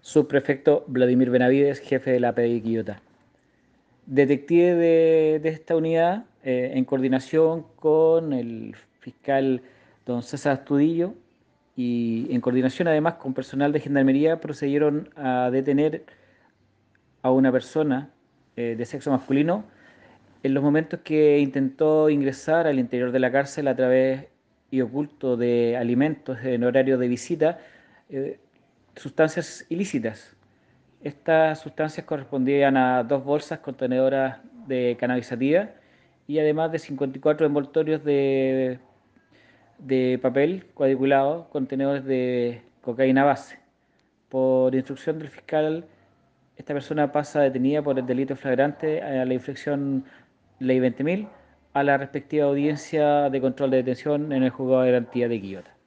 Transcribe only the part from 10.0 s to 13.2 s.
don César Astudillo y en coordinación además